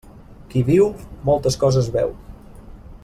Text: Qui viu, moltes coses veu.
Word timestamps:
Qui 0.53 0.63
viu, 0.69 0.87
moltes 1.31 1.59
coses 1.65 1.91
veu. 1.99 2.17